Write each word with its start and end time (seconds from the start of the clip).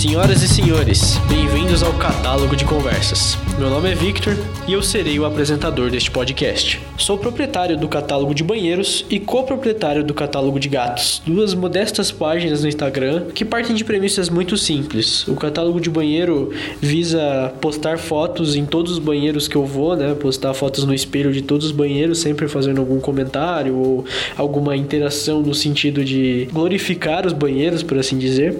Senhoras 0.00 0.42
e 0.42 0.48
senhores, 0.48 1.18
bem-vindos 1.28 1.82
ao 1.82 1.92
Catálogo 1.92 2.56
de 2.56 2.64
Conversas. 2.64 3.36
Meu 3.58 3.68
nome 3.68 3.92
é 3.92 3.94
Victor 3.94 4.34
e 4.66 4.72
eu 4.72 4.82
serei 4.82 5.18
o 5.18 5.26
apresentador 5.26 5.90
deste 5.90 6.10
podcast. 6.10 6.80
Sou 6.96 7.18
proprietário 7.18 7.76
do 7.76 7.86
catálogo 7.86 8.34
de 8.34 8.42
banheiros 8.42 9.04
e 9.10 9.20
coproprietário 9.20 10.02
do 10.02 10.14
catálogo 10.14 10.58
de 10.58 10.70
gatos, 10.70 11.20
duas 11.26 11.52
modestas 11.52 12.10
páginas 12.10 12.62
no 12.62 12.68
Instagram 12.68 13.26
que 13.34 13.44
partem 13.44 13.76
de 13.76 13.84
premissas 13.84 14.30
muito 14.30 14.56
simples. 14.56 15.28
O 15.28 15.34
catálogo 15.34 15.78
de 15.78 15.90
banheiro 15.90 16.50
visa 16.80 17.52
postar 17.60 17.98
fotos 17.98 18.56
em 18.56 18.64
todos 18.64 18.92
os 18.92 18.98
banheiros 18.98 19.48
que 19.48 19.56
eu 19.56 19.66
vou, 19.66 19.94
né? 19.94 20.14
Postar 20.14 20.54
fotos 20.54 20.86
no 20.86 20.94
espelho 20.94 21.30
de 21.30 21.42
todos 21.42 21.66
os 21.66 21.72
banheiros, 21.72 22.20
sempre 22.20 22.48
fazendo 22.48 22.80
algum 22.80 23.00
comentário 23.00 23.76
ou 23.76 24.06
alguma 24.34 24.74
interação 24.74 25.42
no 25.42 25.54
sentido 25.54 26.02
de 26.02 26.48
glorificar 26.50 27.26
os 27.26 27.34
banheiros, 27.34 27.82
por 27.82 27.98
assim 27.98 28.16
dizer. 28.16 28.56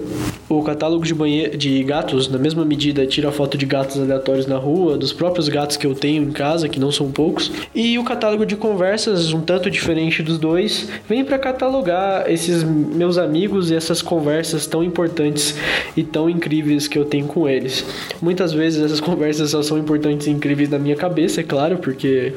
O 0.51 0.61
catálogo 0.63 1.05
de, 1.05 1.13
banhe... 1.13 1.49
de 1.55 1.81
gatos, 1.81 2.27
na 2.27 2.37
mesma 2.37 2.65
medida, 2.65 3.07
tira 3.07 3.31
foto 3.31 3.57
de 3.57 3.65
gatos 3.65 3.97
aleatórios 3.97 4.45
na 4.45 4.57
rua, 4.57 4.97
dos 4.97 5.13
próprios 5.13 5.47
gatos 5.47 5.77
que 5.77 5.87
eu 5.87 5.95
tenho 5.95 6.23
em 6.23 6.31
casa, 6.31 6.67
que 6.67 6.77
não 6.77 6.91
são 6.91 7.09
poucos. 7.09 7.49
E 7.73 7.97
o 7.97 8.03
catálogo 8.03 8.45
de 8.45 8.57
conversas, 8.57 9.31
um 9.31 9.39
tanto 9.39 9.71
diferente 9.71 10.21
dos 10.21 10.37
dois, 10.37 10.89
vem 11.07 11.23
para 11.23 11.39
catalogar 11.39 12.29
esses 12.29 12.63
meus 12.63 13.17
amigos 13.17 13.71
e 13.71 13.75
essas 13.75 14.01
conversas 14.01 14.67
tão 14.67 14.83
importantes 14.83 15.55
e 15.95 16.03
tão 16.03 16.29
incríveis 16.29 16.85
que 16.85 16.99
eu 16.99 17.05
tenho 17.05 17.27
com 17.27 17.47
eles. 17.47 17.85
Muitas 18.21 18.51
vezes 18.51 18.83
essas 18.83 18.99
conversas 19.01 19.51
só 19.51 19.63
são 19.63 19.77
importantes 19.77 20.27
e 20.27 20.31
incríveis 20.31 20.69
na 20.69 20.77
minha 20.77 20.97
cabeça, 20.97 21.39
é 21.39 21.43
claro, 21.43 21.77
porque. 21.77 22.33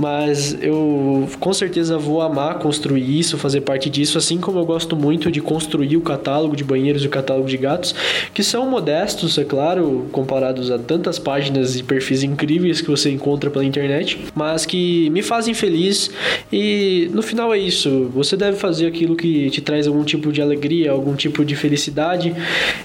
Mas 0.00 0.56
eu 0.62 1.28
com 1.38 1.52
certeza 1.52 1.98
vou 1.98 2.22
amar 2.22 2.58
construir 2.58 3.18
isso, 3.18 3.36
fazer 3.36 3.60
parte 3.60 3.90
disso, 3.90 4.16
assim 4.16 4.38
como 4.38 4.58
eu 4.58 4.64
gosto 4.64 4.96
muito 4.96 5.30
de 5.30 5.42
construir 5.42 5.94
o 5.98 6.00
catálogo 6.00 6.56
de 6.56 6.64
banheiros 6.64 7.04
e 7.04 7.06
o 7.06 7.10
catálogo 7.10 7.46
de 7.46 7.58
gatos, 7.58 7.94
que 8.32 8.42
são 8.42 8.68
modestos, 8.68 9.36
é 9.36 9.44
claro, 9.44 10.06
comparados 10.10 10.70
a 10.70 10.78
tantas 10.78 11.18
páginas 11.18 11.76
e 11.76 11.82
perfis 11.82 12.22
incríveis 12.22 12.80
que 12.80 12.88
você 12.88 13.10
encontra 13.10 13.50
pela 13.50 13.62
internet, 13.62 14.18
mas 14.34 14.64
que 14.64 15.10
me 15.10 15.20
fazem 15.20 15.52
feliz 15.52 16.10
e 16.50 17.10
no 17.12 17.20
final 17.20 17.52
é 17.52 17.58
isso. 17.58 18.10
Você 18.14 18.38
deve 18.38 18.56
fazer 18.56 18.86
aquilo 18.86 19.14
que 19.14 19.50
te 19.50 19.60
traz 19.60 19.86
algum 19.86 20.02
tipo 20.02 20.32
de 20.32 20.40
alegria, 20.40 20.92
algum 20.92 21.14
tipo 21.14 21.44
de 21.44 21.54
felicidade, 21.54 22.34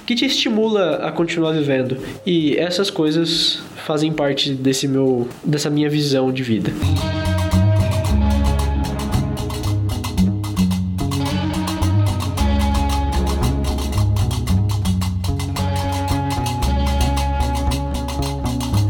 que 0.05 0.15
te 0.15 0.25
estimula 0.25 0.97
a 0.97 1.13
continuar 1.13 1.53
vivendo. 1.53 1.97
E 2.25 2.57
essas 2.57 2.89
coisas 2.89 3.59
fazem 3.85 4.11
parte 4.11 4.51
desse 4.51 4.87
meu 4.87 5.29
dessa 5.45 5.69
minha 5.69 5.89
visão 5.89 6.31
de 6.31 6.43
vida. 6.43 6.73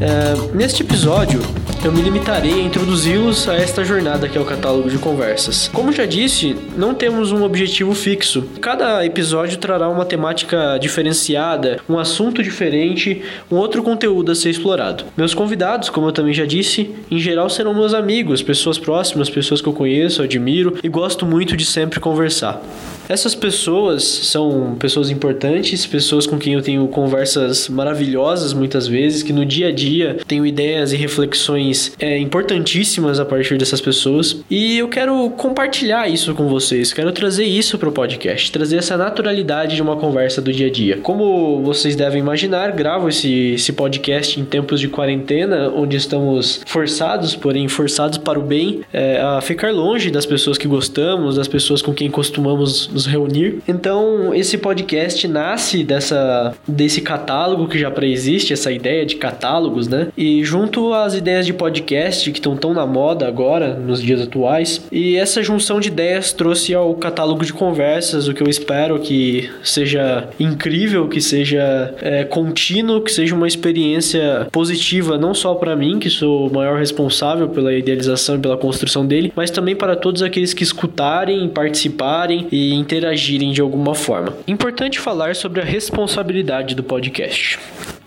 É, 0.01 0.53
neste 0.53 0.83
episódio, 0.83 1.39
eu 1.83 1.92
me 1.92 2.02
limitarei 2.02 2.53
a 2.53 2.64
introduzi-los 2.64 3.47
a 3.47 3.55
esta 3.55 3.83
jornada 3.83 4.27
que 4.27 4.37
é 4.37 4.42
o 4.42 4.45
catálogo 4.45 4.89
de 4.89 4.97
conversas. 4.97 5.70
Como 5.70 5.92
já 5.93 6.05
disse, 6.05 6.55
não 6.75 6.93
temos 6.93 7.31
um 7.31 7.43
objetivo 7.43 7.93
fixo. 7.95 8.43
Cada 8.59 9.05
episódio 9.05 9.58
trará 9.58 9.87
uma 9.87 10.03
temática 10.03 10.77
diferenciada, 10.77 11.80
um 11.87 11.97
assunto 11.97 12.43
diferente, 12.43 13.21
um 13.49 13.55
outro 13.55 13.81
conteúdo 13.83 14.31
a 14.31 14.36
ser 14.36 14.49
explorado. 14.49 15.05
Meus 15.15 15.33
convidados, 15.33 15.89
como 15.89 16.08
eu 16.08 16.11
também 16.11 16.33
já 16.33 16.45
disse, 16.45 16.93
em 17.09 17.20
geral 17.20 17.49
serão 17.49 17.73
meus 17.73 17.93
amigos, 17.93 18.41
pessoas 18.41 18.77
próximas, 18.77 19.30
pessoas 19.30 19.61
que 19.61 19.67
eu 19.67 19.73
conheço, 19.73 20.21
admiro 20.21 20.77
e 20.83 20.89
gosto 20.89 21.25
muito 21.25 21.55
de 21.55 21.65
sempre 21.65 22.02
conversar. 22.02 22.61
Essas 23.08 23.36
pessoas 23.36 24.04
são 24.04 24.76
pessoas 24.80 25.10
importantes, 25.10 25.86
pessoas 25.86 26.26
com 26.26 26.39
quem 26.39 26.54
eu 26.54 26.61
tenho 26.61 26.88
conversas 26.88 27.70
maravilhosas 27.70 28.52
muitas 28.52 28.88
vezes, 28.88 29.21
que 29.21 29.32
no 29.32 29.45
dia 29.45 29.67
a 29.67 29.71
dia 29.71 30.17
tenho 30.27 30.45
ideias 30.45 30.92
e 30.92 30.95
reflexões 30.95 31.94
é, 31.99 32.17
importantíssimas 32.17 33.20
a 33.20 33.26
partir 33.26 33.58
dessas 33.58 33.80
pessoas. 33.80 34.38
E 34.49 34.77
eu 34.77 34.88
quero 34.88 35.30
compartilhar 35.32 36.08
isso 36.10 36.33
com 36.33 36.48
vocês, 36.48 36.92
quero 36.94 37.11
trazer 37.11 37.45
isso 37.45 37.77
para 37.77 37.89
o 37.89 37.92
podcast, 37.92 38.52
trazer 38.52 38.77
essa 38.77 38.98
naturalidade 38.98 39.76
de 39.76 39.82
uma 39.82 39.98
conversa 39.98 40.42
do 40.42 40.52
dia 40.52 40.67
a 40.67 40.71
dia. 40.71 40.98
Como 40.98 41.61
vocês 41.61 41.95
devem 41.95 42.20
imaginar, 42.20 42.71
gravo 42.71 43.08
esse, 43.08 43.52
esse 43.52 43.71
podcast 43.71 44.39
em 44.39 44.45
tempos 44.45 44.80
de 44.80 44.88
quarentena, 44.88 45.70
onde 45.70 45.95
estamos 45.95 46.61
forçados, 46.65 47.36
porém 47.36 47.67
forçados 47.67 48.17
para 48.17 48.39
o 48.39 48.42
bem, 48.42 48.82
é, 48.92 49.21
a 49.21 49.42
ficar 49.42 49.71
longe 49.71 50.10
das 50.10 50.26
pessoas 50.26 50.58
que 50.58 50.67
gostamos, 50.67 51.36
das 51.36 51.48
pessoas 51.48 51.82
com 51.82 51.94
quem 51.94 52.10
costumamos 52.10 52.89
nos 52.95 53.06
reunir. 53.06 53.60
Então, 53.67 54.33
esse 54.33 54.58
podcast 54.58 55.28
nasce 55.28 55.83
dessa 55.83 56.56
desse 56.66 57.02
catálogo 57.02 57.67
que 57.67 57.78
já 57.78 57.92
pré-existe, 57.92 58.54
essa 58.54 58.72
ideia 58.72 59.06
de 59.06 59.17
catálogos, 59.17 59.88
né? 59.88 60.08
E 60.17 60.44
junto 60.44 60.94
às 60.94 61.14
ideias 61.14 61.45
de 61.45 61.54
podcast 61.54 62.32
que 62.32 62.39
estão 62.39 62.56
tão 62.56 62.73
na 62.73 62.86
moda 62.86 63.28
agora, 63.28 63.73
nos 63.73 64.02
dias 64.02 64.22
atuais. 64.22 64.88
E 64.92 65.17
essa 65.17 65.44
junção 65.44 65.80
de 65.80 65.89
ideias 65.89 66.32
trouxe 66.32 66.73
ao 66.73 66.94
catálogo 66.95 67.44
de 67.44 67.52
conversas 67.52 68.28
o 68.28 68.33
que 68.33 68.42
eu 68.42 68.50
espero 68.50 68.98
que 69.00 69.50
seja 69.62 70.30
incrível, 70.39 71.10
que 71.10 71.20
seja 71.20 71.94
é, 72.02 72.23
contínuo, 72.23 73.02
que 73.02 73.12
seja 73.12 73.36
uma 73.36 73.48
experiência 73.48 74.48
positiva, 74.52 75.17
não 75.17 75.33
só 75.33 75.54
para 75.56 75.76
mim, 75.76 76.00
que 76.00 76.10
sou 76.10 76.48
o 76.48 76.54
maior 76.54 76.80
responsável 76.80 77.50
pela 77.50 77.73
idealização 77.73 78.36
e 78.36 78.39
pela 78.39 78.58
construção 78.58 79.06
dele, 79.06 79.33
mas 79.36 79.52
também 79.52 79.76
para 79.76 79.98
todos 79.98 80.22
aqueles 80.22 80.54
que 80.54 80.64
escutarem, 80.64 81.50
participarem 81.50 82.48
e 82.52 82.73
interagirem 82.85 83.51
de 83.51 83.61
alguma 83.61 83.95
forma. 83.95 84.37
Importante 84.47 84.99
falar 84.99 85.35
sobre 85.35 85.59
a 85.59 85.65
responsabilidade 85.65 86.75
do 86.75 86.83
podcast. 86.83 87.57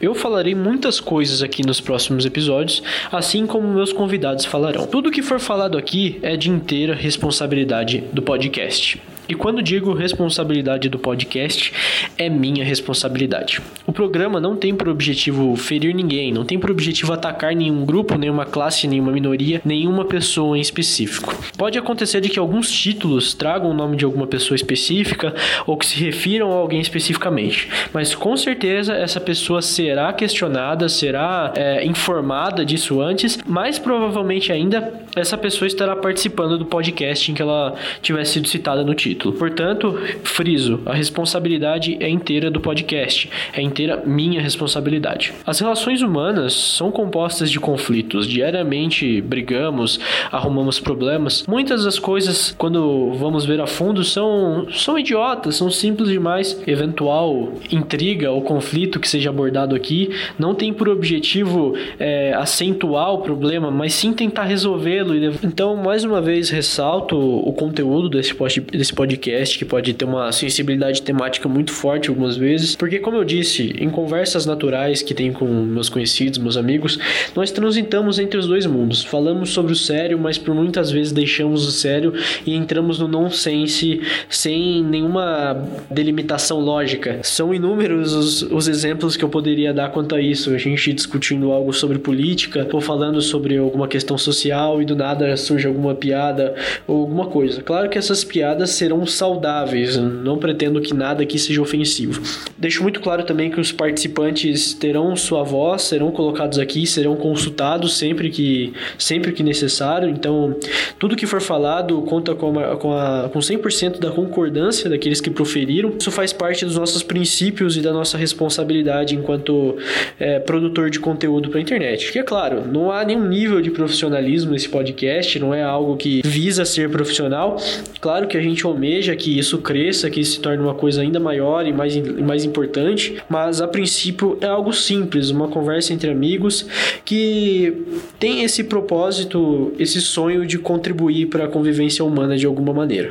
Eu 0.01 0.15
falarei 0.15 0.55
muitas 0.55 1.01
coisas 1.01 1.43
aqui 1.43 1.67
nos 1.67 1.81
próximos 1.81 2.25
episódios, 2.25 2.81
assim 3.11 3.45
como 3.45 3.67
meus 3.67 3.93
convidados 3.93 4.45
falarão. 4.45 4.87
Tudo 4.87 5.11
que 5.11 5.21
for 5.21 5.41
falado 5.41 5.77
aqui 5.77 6.21
é 6.23 6.37
de 6.37 6.49
inteira 6.49 6.95
responsabilidade 6.95 8.05
do 8.13 8.23
podcast. 8.23 9.03
E 9.29 9.35
quando 9.35 9.63
digo 9.63 9.93
responsabilidade 9.93 10.89
do 10.89 10.99
podcast, 10.99 11.71
é 12.17 12.31
minha 12.31 12.65
responsabilidade. 12.65 13.61
O 13.87 13.93
programa 13.93 14.41
não 14.41 14.57
tem 14.57 14.75
por 14.75 14.89
objetivo 14.89 15.55
ferir 15.55 15.95
ninguém, 15.95 16.33
não 16.33 16.47
tem 16.47 16.59
por 16.59 16.71
objetivo 16.71 17.13
atacar 17.13 17.55
nenhum 17.55 17.85
grupo, 17.85 18.17
nenhuma 18.17 18.47
classe, 18.47 18.89
nenhuma 18.89 19.13
minoria, 19.13 19.61
nenhuma 19.67 20.07
pessoa 20.07 20.57
em 20.57 20.63
específico. 20.63 21.35
Pode 21.59 21.79
acontecer 21.79 22.23
de 22.23 22.31
que 22.31 22.39
alguns 22.39 22.71
títulos 22.71 23.35
tragam 23.35 23.71
o 23.71 23.75
nome 23.75 23.97
de 23.97 24.05
alguma 24.07 24.27
pessoa 24.27 24.57
específica 24.57 25.35
ou 25.67 25.77
que 25.77 25.85
se 25.85 26.03
refiram 26.03 26.51
a 26.51 26.55
alguém 26.55 26.81
especificamente, 26.81 27.69
mas 27.93 28.15
com 28.15 28.35
certeza 28.35 28.95
essa 28.95 29.21
pessoa 29.21 29.61
será 29.61 30.11
questionada, 30.15 30.89
será 30.89 31.53
é, 31.55 31.85
informada 31.85 32.65
disso 32.65 33.03
antes, 33.03 33.39
mas 33.47 33.79
provavelmente 33.79 34.51
ainda 34.51 34.91
essa 35.15 35.37
pessoa 35.37 35.67
estará 35.67 35.95
participando 35.95 36.57
do 36.57 36.65
podcast 36.65 37.31
em 37.31 37.35
que 37.35 37.43
ela 37.43 37.75
tivesse 38.01 38.33
sido 38.35 38.49
citada 38.49 38.83
no 38.83 38.95
título 38.95 39.18
título. 39.19 39.35
Portanto, 39.35 39.99
friso, 40.23 40.81
a 40.87 40.95
responsabilidade 40.95 41.97
é 42.01 42.09
inteira 42.09 42.51
do 42.51 42.61
podcast, 42.61 43.29
é 43.53 43.61
inteira 43.61 44.03
minha 44.07 44.41
responsabilidade. 44.41 45.35
As 45.45 45.59
relações 45.59 46.01
humanas 46.01 46.55
são 46.55 46.91
compostas 46.91 47.51
de 47.51 47.59
conflitos. 47.59 48.27
Diariamente 48.27 49.21
brigamos, 49.21 49.99
arrumamos 50.31 50.79
problemas. 50.79 51.45
Muitas 51.49 51.85
das 51.85 51.99
coisas, 51.99 52.55
quando 52.57 53.13
vamos 53.15 53.45
ver 53.45 53.61
a 53.61 53.67
fundo, 53.67 54.05
são, 54.05 54.69
são 54.71 54.99
idiotas, 54.99 55.57
são 55.57 55.71
simples 55.71 56.09
demais. 56.09 56.63
Eventual 56.67 57.53
intriga 57.71 58.31
ou 58.31 58.43
conflito 58.43 59.01
que 59.01 59.09
seja 59.09 59.31
abordado 59.31 59.75
aqui 59.75 60.11
não 60.39 60.55
tem 60.55 60.73
por 60.73 60.89
objetivo 60.89 61.75
é, 61.99 62.33
acentuar 62.35 63.13
o 63.13 63.19
problema, 63.19 63.71
mas 63.71 63.93
sim 63.95 64.13
tentar 64.13 64.45
resolvê-lo. 64.45 65.15
Então, 65.43 65.77
mais 65.77 66.05
uma 66.05 66.21
vez, 66.21 66.51
ressalto 66.51 67.19
o 67.19 67.53
conteúdo 67.53 68.09
desse 68.09 68.35
podcast 68.35 69.08
podcast 69.09 69.59
que 69.59 69.65
pode 69.65 69.95
ter 69.95 70.05
uma 70.05 70.31
sensibilidade 70.33 71.01
temática 71.01 71.49
muito 71.49 71.73
forte 71.73 72.11
algumas 72.11 72.37
vezes, 72.37 72.77
porque 72.77 72.99
como 72.99 73.17
eu 73.17 73.25
disse, 73.25 73.75
em 73.79 73.89
conversas 73.89 74.45
naturais 74.45 75.01
que 75.01 75.15
tenho 75.15 75.33
com 75.33 75.47
meus 75.47 75.89
conhecidos, 75.89 76.39
meus 76.39 76.57
amigos, 76.57 76.99
nós 77.35 77.51
transitamos 77.51 78.19
entre 78.19 78.39
os 78.39 78.47
dois 78.47 78.67
mundos. 78.67 79.03
Falamos 79.03 79.51
sobre 79.51 79.73
o 79.73 79.77
sério, 79.77 80.19
mas 80.19 80.37
por 80.37 80.55
muitas 80.55 80.91
vezes 80.91 81.11
deixamos 81.11 81.67
o 81.67 81.73
sério 81.73 82.13
e 82.47 82.55
entramos 82.55 82.99
no 82.99 83.09
nonsense 83.09 84.03
sem 84.29 84.85
nenhuma 84.85 85.57
delimitação 85.91 86.61
lógica. 86.61 87.21
São 87.23 87.55
inúmeros 87.55 88.13
os, 88.13 88.43
os 88.43 88.69
exemplos 88.69 89.17
que 89.17 89.25
eu 89.25 89.29
poderia 89.29 89.73
dar 89.73 89.91
quanto 89.91 90.15
a 90.15 90.21
isso. 90.21 90.53
A 90.55 90.59
gente 90.59 90.93
discutindo 90.93 91.51
algo 91.51 91.73
sobre 91.73 91.99
política 91.99 92.69
ou 92.73 92.81
falando 92.81 93.23
sobre 93.23 93.57
alguma 93.57 93.89
questão 93.89 94.19
social 94.19 94.83
e 94.83 94.85
do 94.85 94.95
nada 94.95 95.35
surge 95.37 95.67
alguma 95.67 95.95
piada 95.95 96.55
ou 96.87 97.01
alguma 97.01 97.27
coisa. 97.27 97.63
Claro 97.63 97.89
que 97.89 97.97
essas 97.97 98.23
piadas 98.23 98.71
serão 98.71 98.98
serão 98.99 99.07
saudáveis. 99.07 99.97
Não 99.97 100.39
pretendo 100.39 100.81
que 100.81 100.95
nada 100.95 101.23
aqui 101.23 101.39
seja 101.39 101.61
ofensivo. 101.61 102.21
Deixo 102.57 102.83
muito 102.83 103.01
claro 103.01 103.25
também 103.25 103.51
que 103.51 103.61
os 103.61 103.71
participantes 103.71 104.75
terão 104.75 105.15
sua 105.15 105.43
voz, 105.43 105.83
serão 105.83 106.11
colocados 106.11 106.59
aqui, 106.59 106.87
serão 106.87 107.17
consultados 107.17 107.97
sempre 107.97 108.31
que, 108.31 108.73
sempre 108.99 109.33
que 109.33 109.43
necessário. 109.43 110.09
Então, 110.09 110.57
tudo 110.99 111.17
que 111.17 111.27
for 111.27 111.41
falado 111.41 112.01
conta 112.03 112.35
com, 112.35 112.59
a, 112.59 112.77
com, 112.77 112.93
a, 112.93 113.29
com 113.33 113.39
100% 113.39 113.99
da 113.99 114.11
concordância 114.11 114.89
daqueles 114.89 115.21
que 115.21 115.31
proferiram. 115.31 115.93
Isso 115.99 116.11
faz 116.11 116.33
parte 116.33 116.65
dos 116.65 116.77
nossos 116.77 117.03
princípios 117.03 117.77
e 117.77 117.81
da 117.81 117.93
nossa 117.93 118.17
responsabilidade 118.17 119.15
enquanto 119.15 119.77
é, 120.19 120.39
produtor 120.39 120.91
de 120.91 120.99
conteúdo 120.99 121.51
para 121.51 121.59
a 121.59 121.63
internet. 121.63 122.07
Porque, 122.07 122.19
é 122.19 122.23
claro, 122.23 122.67
não 122.67 122.91
há 122.91 123.05
nenhum 123.05 123.29
nível 123.29 123.61
de 123.61 123.71
profissionalismo 123.71 124.53
nesse 124.53 124.69
podcast, 124.69 125.39
não 125.39 125.55
é 125.55 125.63
algo 125.63 125.97
que 125.97 126.23
visa 126.25 126.65
ser 126.65 126.91
profissional. 126.91 127.57
Claro 128.01 128.27
que 128.27 128.37
a 128.37 128.41
gente 128.41 128.67
almeja 128.79 129.17
que 129.17 129.37
isso 129.37 129.59
cresça, 129.59 130.09
que 130.09 130.21
isso 130.21 130.35
se 130.35 130.41
torne 130.41 130.63
uma 130.63 130.75
coisa 130.75 131.03
ainda 131.03 131.19
maior 131.19 131.67
e 131.67 131.73
mais, 131.73 131.97
e 131.97 132.01
mais 132.01 132.45
importante, 132.45 133.17
mas 133.29 133.61
a 133.61 133.67
princípio 133.67 134.39
é 134.41 134.47
algo 134.47 134.73
simples, 134.73 135.31
uma 135.31 135.49
conversa 135.49 135.93
entre 135.93 136.11
amigos 136.11 136.65
que 137.05 137.85
tem 138.21 138.45
esse 138.45 138.63
propósito, 138.65 139.73
esse 139.79 140.01
sonho 140.01 140.47
de 140.47 140.59
contribuir 140.59 141.27
para 141.27 141.47
a 141.47 141.49
convivência 141.49 142.05
humana 142.05 142.37
de 142.37 142.47
alguma 142.47 142.73
maneira. 142.73 143.11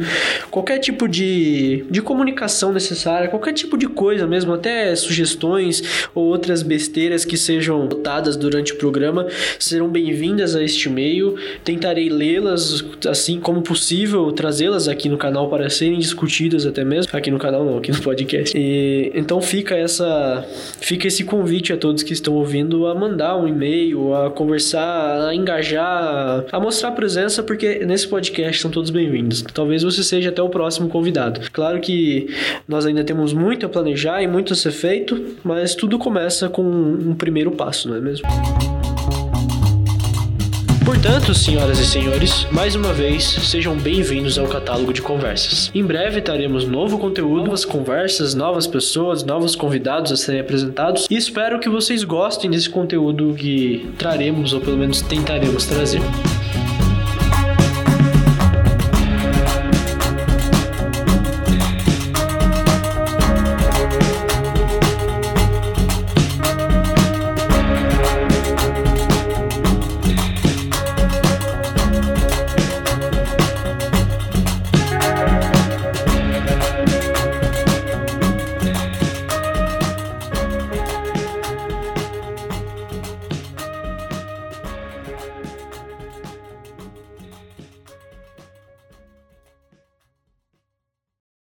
qualquer 0.52 0.78
tipo 0.80 1.08
de, 1.08 1.86
de 1.90 2.02
comunicação 2.02 2.72
necessária, 2.72 3.28
qualquer 3.30 3.54
tipo 3.54 3.78
de 3.78 3.88
coisa 3.88 4.28
mesmo, 4.28 4.54
até 4.54 4.94
sugestões 4.96 6.08
ou 6.14 6.26
outras 6.26 6.62
besteiras 6.62 7.26
que 7.26 7.38
sejam 7.38 7.86
notadas 7.86 8.36
durante 8.36 8.74
o 8.74 8.76
programa, 8.76 9.26
serão 9.58 9.90
bem-vindas 9.90 10.56
a 10.56 10.64
este 10.64 10.88
e-mail. 10.88 11.36
Tentarei 11.64 12.10
lê-las 12.10 12.86
assim 13.08 13.40
como 13.40 13.62
possível, 13.62 14.32
trazê-las 14.32 14.88
aqui 14.88 15.10
no 15.10 15.18
canal 15.18 15.50
para 15.50 15.68
serem 15.70 15.98
discutidas 15.98 16.66
até 16.66 16.84
mesmo. 16.84 17.10
Aqui 17.14 17.32
no 17.32 17.40
canal 17.40 17.64
não, 17.66 17.78
aqui 17.78 17.92
no 17.92 18.02
podcast. 18.02 18.58
Então 19.14 19.42
fica 19.42 19.76
essa 19.76 20.46
fica 20.80 21.08
esse 21.08 21.24
convite 21.24 21.74
a 21.74 21.78
todos 21.78 22.04
que 22.04 22.14
estão 22.14 22.34
ouvindo 22.36 22.88
a 22.88 22.96
mandar 22.96 23.36
um 23.38 23.48
e-mail, 23.48 24.14
a 24.14 24.32
conversar, 24.32 25.28
a 25.28 25.36
engajar, 25.36 26.46
a 26.52 26.60
mostrar 26.60 26.92
presença, 26.92 27.44
porque 27.44 27.86
nesse 27.86 28.08
podcast 28.08 28.62
são 28.62 28.72
todos 28.72 28.90
bem-vindos. 28.90 29.44
Talvez 29.54 29.84
você 29.84 30.04
seja 30.04 30.30
até 30.30 30.42
o 30.42 30.50
próximo 30.50 30.90
convidado. 30.90 31.42
Claro 31.52 31.80
que 31.80 32.28
nós 32.68 32.86
ainda 32.86 33.04
temos 33.04 33.34
muito 33.34 33.66
a 33.66 33.70
planejar 33.70 34.22
e 34.22 34.28
muito 34.28 34.54
a 34.54 34.56
ser 34.56 34.72
feito, 34.72 35.38
mas 35.44 35.76
tudo 35.76 35.98
começa 35.98 36.50
com 36.50 36.64
um 36.64 37.16
primeiro 37.16 37.52
passo, 37.52 37.90
não 37.90 37.96
é 37.96 38.02
mesmo? 38.02 38.79
Portanto, 41.02 41.34
senhoras 41.34 41.80
e 41.80 41.86
senhores, 41.86 42.46
mais 42.52 42.76
uma 42.76 42.92
vez, 42.92 43.24
sejam 43.24 43.74
bem-vindos 43.74 44.38
ao 44.38 44.46
catálogo 44.50 44.92
de 44.92 45.02
conversas. 45.02 45.72
Em 45.74 45.82
breve 45.82 46.20
teremos 46.20 46.66
novo 46.66 47.00
conteúdo, 47.00 47.46
novas 47.46 47.64
conversas, 47.64 48.36
novas 48.36 48.68
pessoas, 48.68 49.24
novos 49.24 49.56
convidados 49.56 50.12
a 50.12 50.18
serem 50.18 50.42
apresentados 50.42 51.08
e 51.10 51.16
espero 51.16 51.58
que 51.58 51.70
vocês 51.70 52.04
gostem 52.04 52.52
desse 52.52 52.70
conteúdo 52.70 53.34
que 53.34 53.90
traremos, 53.98 54.52
ou 54.52 54.60
pelo 54.60 54.76
menos 54.76 55.02
tentaremos 55.02 55.66
trazer. 55.66 56.02